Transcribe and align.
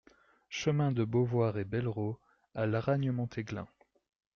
Chemin 0.49 0.91
de 0.91 1.03
Beauvoir 1.03 1.59
et 1.59 1.63
Bellerots 1.63 2.19
à 2.55 2.65
Laragne-Montéglin 2.65 3.67